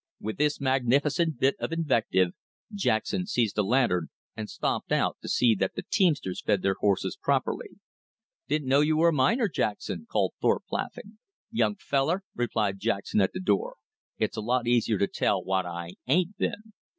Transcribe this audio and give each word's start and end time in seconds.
With 0.19 0.37
this 0.37 0.59
magnificent 0.59 1.37
bit 1.39 1.53
of 1.59 1.71
invective, 1.71 2.29
Jackson 2.73 3.27
seized 3.27 3.55
a 3.59 3.61
lantern 3.61 4.07
and 4.35 4.49
stumped 4.49 4.91
out 4.91 5.17
to 5.21 5.29
see 5.29 5.53
that 5.53 5.75
the 5.75 5.83
teamsters 5.87 6.41
fed 6.41 6.63
their 6.63 6.73
horses 6.79 7.15
properly. 7.21 7.77
"Didn't 8.47 8.67
know 8.67 8.81
you 8.81 8.97
were 8.97 9.09
a 9.09 9.13
miner, 9.13 9.47
Jackson," 9.47 10.07
called 10.09 10.33
Thorpe, 10.41 10.63
laughing. 10.71 11.19
"Young 11.51 11.75
feller," 11.75 12.23
replied 12.33 12.79
Jackson 12.79 13.21
at 13.21 13.33
the 13.33 13.39
door, 13.39 13.75
"it's 14.17 14.37
a 14.37 14.41
lot 14.41 14.65
easier 14.67 14.97
to 14.97 15.05
tell 15.07 15.43
what 15.43 15.67
I 15.67 15.91
AIN'T 16.07 16.35
been." 16.35 16.73